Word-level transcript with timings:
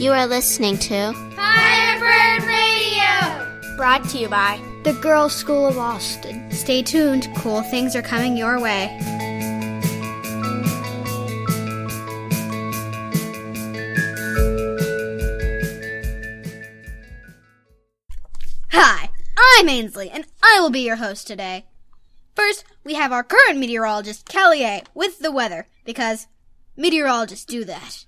You 0.00 0.12
are 0.12 0.26
listening 0.26 0.78
to 0.78 1.12
Firebird 1.36 2.42
Radio! 2.44 3.76
Brought 3.76 4.08
to 4.08 4.18
you 4.18 4.28
by 4.28 4.58
the 4.82 4.94
Girls 4.94 5.34
School 5.34 5.66
of 5.66 5.76
Austin. 5.76 6.50
Stay 6.50 6.82
tuned, 6.82 7.28
cool 7.36 7.60
things 7.62 7.94
are 7.94 8.00
coming 8.00 8.34
your 8.34 8.58
way. 8.58 8.88
Hi, 18.72 19.10
I'm 19.36 19.68
Ainsley, 19.68 20.08
and 20.08 20.24
I 20.42 20.60
will 20.60 20.70
be 20.70 20.80
your 20.80 20.96
host 20.96 21.26
today. 21.26 21.66
First, 22.34 22.64
we 22.84 22.94
have 22.94 23.12
our 23.12 23.22
current 23.24 23.58
meteorologist, 23.58 24.34
A, 24.34 24.82
with 24.94 25.18
the 25.18 25.32
weather, 25.32 25.68
because 25.84 26.26
meteorologists 26.76 27.44
do 27.44 27.64
that. 27.64 28.06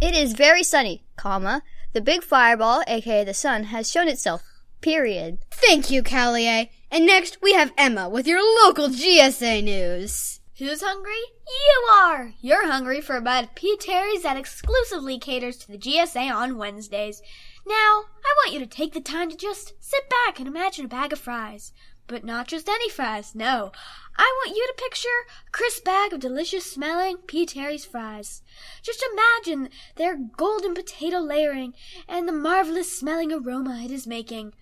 It 0.00 0.14
is 0.14 0.32
very 0.34 0.62
sunny, 0.62 1.04
comma. 1.16 1.62
The 1.92 2.00
big 2.00 2.22
fireball, 2.22 2.82
aka 2.86 3.24
the 3.24 3.32
sun, 3.32 3.64
has 3.64 3.90
shown 3.90 4.08
itself. 4.08 4.42
Period. 4.82 5.38
Thank 5.50 5.90
you, 5.90 6.02
Callier. 6.02 6.68
And 6.90 7.06
next 7.06 7.38
we 7.40 7.54
have 7.54 7.72
Emma 7.78 8.08
with 8.08 8.26
your 8.26 8.42
local 8.64 8.88
GSA 8.88 9.64
news. 9.64 10.40
Who's 10.58 10.82
hungry? 10.82 11.22
You 11.46 11.88
are! 11.92 12.32
You're 12.40 12.66
hungry 12.66 13.00
for 13.00 13.16
a 13.16 13.20
bite 13.20 13.44
of 13.44 13.54
P. 13.54 13.76
Terry's 13.78 14.22
that 14.22 14.36
exclusively 14.36 15.18
caters 15.18 15.56
to 15.58 15.72
the 15.72 15.78
GSA 15.78 16.34
on 16.34 16.56
Wednesdays. 16.56 17.20
Now, 17.66 18.04
I 18.24 18.34
want 18.38 18.52
you 18.52 18.60
to 18.60 18.66
take 18.66 18.92
the 18.92 19.00
time 19.00 19.28
to 19.30 19.36
just 19.36 19.74
sit 19.80 20.08
back 20.08 20.38
and 20.38 20.46
imagine 20.46 20.84
a 20.84 20.88
bag 20.88 21.12
of 21.12 21.18
fries. 21.18 21.72
But 22.08 22.24
not 22.24 22.46
just 22.46 22.68
any 22.68 22.88
fries, 22.88 23.34
no. 23.34 23.72
I 24.16 24.32
want 24.44 24.56
you 24.56 24.66
to 24.66 24.82
picture 24.82 25.08
a 25.46 25.50
crisp 25.50 25.84
bag 25.84 26.12
of 26.12 26.20
delicious 26.20 26.70
smelling 26.70 27.18
P. 27.26 27.44
Terry's 27.44 27.84
fries. 27.84 28.42
Just 28.82 29.04
imagine 29.12 29.70
their 29.96 30.16
golden 30.16 30.74
potato 30.74 31.18
layering 31.18 31.74
and 32.08 32.28
the 32.28 32.32
marvelous 32.32 32.96
smelling 32.96 33.32
aroma 33.32 33.82
it 33.84 33.90
is 33.90 34.06
making. 34.06 34.54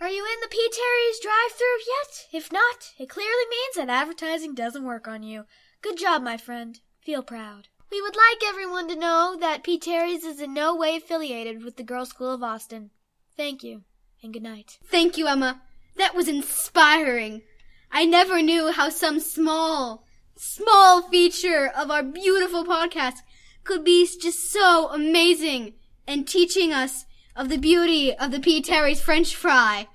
Are 0.00 0.08
you 0.08 0.24
in 0.24 0.40
the 0.40 0.48
P. 0.48 0.70
Terry's 0.70 1.18
drive-through 1.20 1.80
yet? 1.88 2.26
If 2.32 2.52
not, 2.52 2.92
it 2.98 3.08
clearly 3.08 3.46
means 3.50 3.74
that 3.76 3.90
advertising 3.90 4.54
doesn't 4.54 4.84
work 4.84 5.08
on 5.08 5.24
you. 5.24 5.44
Good 5.82 5.98
job, 5.98 6.22
my 6.22 6.36
friend. 6.36 6.78
Feel 7.02 7.22
proud. 7.22 7.66
We 7.90 8.00
would 8.00 8.14
like 8.14 8.42
everyone 8.46 8.86
to 8.88 8.96
know 8.96 9.36
that 9.40 9.64
P. 9.64 9.78
Terry's 9.78 10.24
is 10.24 10.40
in 10.40 10.54
no 10.54 10.76
way 10.76 10.96
affiliated 10.96 11.64
with 11.64 11.76
the 11.76 11.82
Girls' 11.82 12.10
School 12.10 12.32
of 12.32 12.44
Austin. 12.44 12.90
Thank 13.36 13.64
you, 13.64 13.82
and 14.22 14.32
good 14.32 14.42
night. 14.42 14.78
Thank 14.84 15.18
you, 15.18 15.26
Emma. 15.26 15.62
That 15.98 16.14
was 16.14 16.28
inspiring. 16.28 17.42
I 17.90 18.04
never 18.04 18.40
knew 18.40 18.72
how 18.72 18.88
some 18.88 19.20
small, 19.20 20.04
small 20.36 21.02
feature 21.02 21.70
of 21.76 21.90
our 21.90 22.02
beautiful 22.02 22.64
podcast 22.64 23.16
could 23.64 23.84
be 23.84 24.06
just 24.20 24.50
so 24.50 24.88
amazing 24.90 25.74
and 26.06 26.26
teaching 26.26 26.72
us 26.72 27.04
of 27.36 27.48
the 27.48 27.58
beauty 27.58 28.14
of 28.14 28.30
the 28.30 28.40
P. 28.40 28.62
Terry's 28.62 29.00
French 29.00 29.34
fry. 29.34 29.88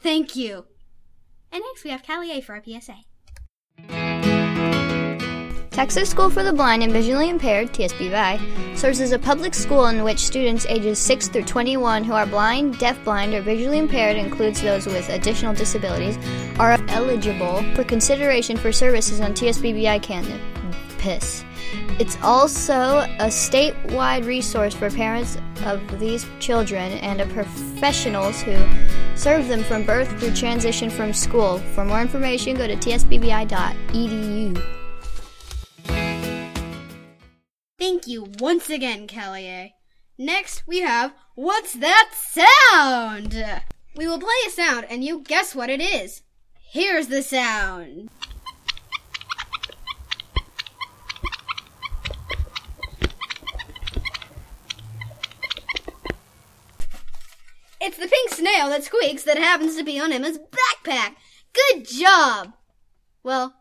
Thank 0.00 0.36
you. 0.36 0.66
And 1.50 1.62
next 1.62 1.84
we 1.84 1.90
have 1.90 2.02
Callier 2.02 2.42
for 2.42 2.54
our 2.54 2.62
PSA. 2.62 2.96
Texas 5.76 6.08
School 6.08 6.30
for 6.30 6.42
the 6.42 6.54
Blind 6.54 6.82
and 6.82 6.90
Visually 6.90 7.28
Impaired, 7.28 7.70
TSBVI, 7.74 8.78
serves 8.78 8.98
as 8.98 9.12
a 9.12 9.18
public 9.18 9.52
school 9.52 9.88
in 9.88 10.02
which 10.04 10.20
students 10.20 10.64
ages 10.70 10.98
6 10.98 11.28
through 11.28 11.42
21 11.42 12.02
who 12.02 12.14
are 12.14 12.24
blind, 12.24 12.76
deafblind, 12.76 13.34
or 13.34 13.42
visually 13.42 13.76
impaired, 13.76 14.16
includes 14.16 14.62
those 14.62 14.86
with 14.86 15.10
additional 15.10 15.52
disabilities, 15.52 16.16
are 16.58 16.78
eligible 16.88 17.62
for 17.74 17.84
consideration 17.84 18.56
for 18.56 18.72
services 18.72 19.20
on 19.20 19.34
TSBVI 19.34 20.02
campus. 20.02 21.44
It's 21.98 22.16
also 22.22 23.00
a 23.18 23.26
statewide 23.26 24.24
resource 24.24 24.72
for 24.72 24.88
parents 24.88 25.36
of 25.66 26.00
these 26.00 26.24
children 26.40 26.92
and 26.92 27.20
of 27.20 27.28
professionals 27.34 28.40
who 28.40 28.56
serve 29.14 29.46
them 29.48 29.62
from 29.62 29.84
birth 29.84 30.08
through 30.18 30.32
transition 30.32 30.88
from 30.88 31.12
school. 31.12 31.58
For 31.74 31.84
more 31.84 32.00
information, 32.00 32.56
go 32.56 32.66
to 32.66 32.76
tsbvi.edu. 32.76 34.75
You 38.06 38.30
once 38.38 38.70
again, 38.70 39.08
Callier. 39.08 39.72
Next, 40.16 40.62
we 40.64 40.78
have 40.80 41.12
What's 41.34 41.72
That 41.72 42.10
Sound? 42.14 43.34
We 43.96 44.06
will 44.06 44.20
play 44.20 44.28
a 44.46 44.50
sound 44.50 44.86
and 44.88 45.02
you 45.02 45.22
guess 45.22 45.56
what 45.56 45.70
it 45.70 45.80
is. 45.80 46.22
Here's 46.70 47.08
the 47.08 47.20
sound. 47.20 48.10
It's 57.80 57.96
the 57.96 58.06
pink 58.06 58.30
snail 58.30 58.68
that 58.68 58.84
squeaks 58.84 59.24
that 59.24 59.38
happens 59.38 59.76
to 59.76 59.82
be 59.82 59.98
on 59.98 60.12
Emma's 60.12 60.38
backpack. 60.38 61.16
Good 61.52 61.88
job! 61.88 62.52
Well, 63.24 63.52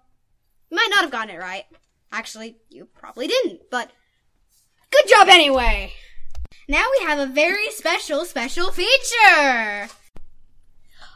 you 0.69 0.77
might 0.77 0.89
not 0.91 1.01
have 1.01 1.11
gotten 1.11 1.33
it 1.33 1.39
right. 1.39 1.65
Actually, 2.11 2.57
you 2.69 2.85
probably 2.85 3.25
didn't, 3.25 3.61
but 3.71 3.91
good 5.01 5.09
job 5.09 5.27
anyway! 5.27 5.93
Now 6.67 6.85
we 6.97 7.05
have 7.05 7.19
a 7.19 7.31
very 7.31 7.69
special, 7.71 8.25
special 8.25 8.71
feature! 8.71 9.89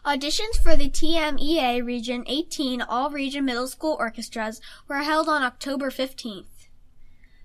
Auditions 0.05 0.61
for 0.61 0.75
the 0.75 0.89
TMEA 0.89 1.85
Region 1.85 2.23
18 2.27 2.81
All 2.81 3.09
Region 3.09 3.45
Middle 3.45 3.67
School 3.67 3.95
Orchestras 3.99 4.59
were 4.87 4.97
held 4.97 5.29
on 5.29 5.43
October 5.43 5.89
15th. 5.89 6.58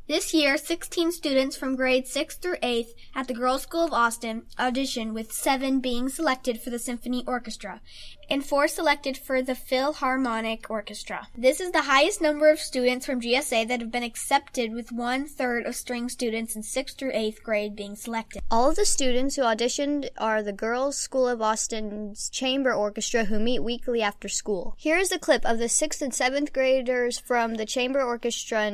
This 0.07 0.35
year, 0.35 0.59
16 0.59 1.13
students 1.13 1.57
from 1.57 1.77
grades 1.77 2.11
6 2.11 2.37
through 2.37 2.57
8th 2.57 2.91
at 3.15 3.27
the 3.27 3.33
Girls 3.33 3.63
School 3.63 3.87
of 3.87 3.95
Austin 3.95 4.43
auditioned 4.59 5.15
with 5.15 5.33
7 5.33 5.81
being 5.81 6.11
selected 6.11 6.61
for 6.61 6.69
the 6.69 6.79
Symphony 6.79 7.25
Orchestra 7.27 7.81
and 8.29 8.45
4 8.45 8.69
selected 8.69 9.17
for 9.17 9.41
the 9.41 9.55
Philharmonic 9.55 10.69
Orchestra. 10.69 11.29
This 11.37 11.59
is 11.59 11.73
the 11.73 11.83
highest 11.83 12.21
number 12.21 12.51
of 12.51 12.59
students 12.59 13.07
from 13.07 13.21
GSA 13.21 13.67
that 13.69 13.81
have 13.81 13.91
been 13.91 14.03
accepted 14.03 14.73
with 14.73 14.93
one 14.93 15.27
third 15.27 15.65
of 15.65 15.75
string 15.75 16.11
students 16.11 16.55
in 16.55 16.63
6th 16.63 16.97
through 16.97 17.13
8th 17.13 17.43
grade 17.43 17.75
being 17.75 17.97
selected. 17.97 18.43
All 18.51 18.71
of 18.71 18.77
the 18.77 18.85
students 18.85 19.37
who 19.37 19.43
auditioned 19.43 20.09
are 20.19 20.43
the 20.43 20.53
Girls 20.53 20.99
School 20.99 21.29
of 21.29 21.41
Austin's 21.41 22.29
Chamber 22.29 22.75
Orchestra 22.75 23.25
who 23.25 23.39
meet 23.39 23.63
weekly 23.63 24.03
after 24.03 24.29
school. 24.29 24.75
Here 24.79 24.99
is 24.99 25.13
a 25.13 25.19
clip 25.19 25.47
of 25.47 25.59
the 25.59 25.65
6th 25.65 26.03
and 26.03 26.13
7th 26.13 26.53
graders 26.53 27.19
from 27.19 27.55
the 27.55 27.67
Chamber 27.67 28.03
Orchestra 28.03 28.71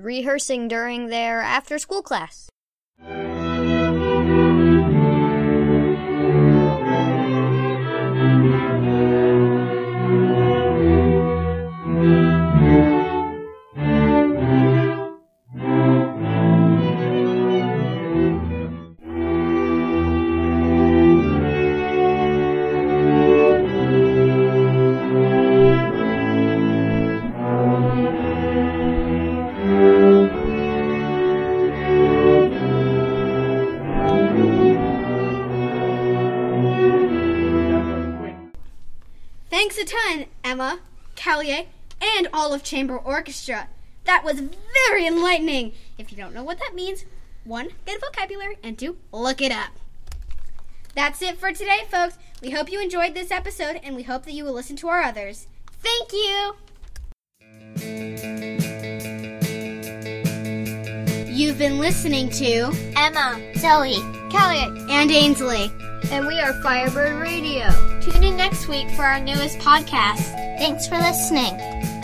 rehearsing 0.00 0.67
during 0.68 1.08
their 1.08 1.40
after 1.40 1.78
school 1.78 2.02
class. 2.02 2.48
Thanks 39.68 39.92
a 39.92 39.96
ton, 39.96 40.24
Emma, 40.42 40.80
Callier, 41.14 41.66
and 42.00 42.26
all 42.32 42.54
of 42.54 42.62
Chamber 42.62 42.96
Orchestra. 42.96 43.68
That 44.04 44.24
was 44.24 44.40
very 44.88 45.06
enlightening. 45.06 45.74
If 45.98 46.10
you 46.10 46.16
don't 46.16 46.32
know 46.32 46.42
what 46.42 46.58
that 46.58 46.74
means, 46.74 47.04
one, 47.44 47.68
get 47.84 47.98
a 47.98 48.00
vocabulary, 48.00 48.56
and 48.62 48.78
two, 48.78 48.96
look 49.12 49.42
it 49.42 49.52
up. 49.52 49.72
That's 50.94 51.20
it 51.20 51.36
for 51.36 51.52
today, 51.52 51.80
folks. 51.90 52.16
We 52.40 52.48
hope 52.48 52.72
you 52.72 52.80
enjoyed 52.80 53.12
this 53.12 53.30
episode, 53.30 53.78
and 53.82 53.94
we 53.94 54.04
hope 54.04 54.24
that 54.24 54.32
you 54.32 54.42
will 54.42 54.54
listen 54.54 54.76
to 54.76 54.88
our 54.88 55.02
others. 55.02 55.48
Thank 55.82 56.14
you! 56.14 56.54
You've 61.26 61.58
been 61.58 61.78
listening 61.78 62.30
to 62.30 62.72
Emma, 62.96 63.38
Zoe, 63.58 63.96
Callier, 64.30 64.88
and 64.88 65.10
Ainsley. 65.10 65.70
And 66.10 66.26
we 66.26 66.40
are 66.40 66.52
Firebird 66.62 67.16
Radio. 67.20 67.68
Tune 68.00 68.22
in 68.24 68.36
next 68.36 68.68
week 68.68 68.88
for 68.90 69.02
our 69.02 69.20
newest 69.20 69.58
podcast. 69.58 70.32
Thanks 70.58 70.86
for 70.86 70.96
listening. 70.96 71.97